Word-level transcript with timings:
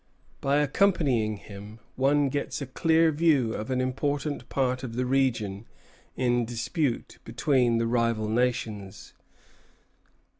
By 0.41 0.55
accompanying 0.57 1.37
him, 1.37 1.77
one 1.95 2.29
gets 2.29 2.59
a 2.59 2.65
clear 2.65 3.11
view 3.11 3.53
of 3.53 3.69
an 3.69 3.79
important 3.79 4.49
part 4.49 4.81
of 4.81 4.95
the 4.95 5.05
region 5.05 5.67
in 6.15 6.43
dispute 6.43 7.19
between 7.23 7.77
the 7.77 7.85
rival 7.85 8.27
nations. 8.27 9.13